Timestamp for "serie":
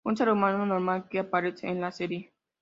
1.91-2.33